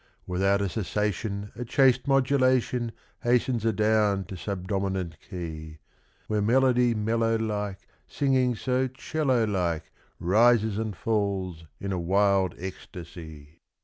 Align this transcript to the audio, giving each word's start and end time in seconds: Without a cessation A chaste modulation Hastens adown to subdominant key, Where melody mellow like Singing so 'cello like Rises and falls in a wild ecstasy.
Without 0.25 0.61
a 0.63 0.67
cessation 0.67 1.51
A 1.55 1.63
chaste 1.63 2.07
modulation 2.07 2.91
Hastens 3.21 3.65
adown 3.67 4.23
to 4.23 4.35
subdominant 4.35 5.17
key, 5.29 5.77
Where 6.25 6.41
melody 6.41 6.95
mellow 6.95 7.37
like 7.37 7.81
Singing 8.07 8.55
so 8.55 8.87
'cello 8.87 9.43
like 9.45 9.91
Rises 10.19 10.79
and 10.79 10.95
falls 10.97 11.65
in 11.79 11.91
a 11.91 11.99
wild 11.99 12.55
ecstasy. 12.57 13.59